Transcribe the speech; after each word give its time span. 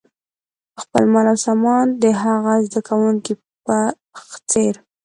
خپل 0.81 1.03
مال 1.13 1.25
او 1.31 1.37
سامان 1.45 1.85
د 2.03 2.05
هغه 2.21 2.53
زده 2.65 2.79
کوونکي 2.87 3.33
په 3.65 3.77
څېر. 4.49 4.73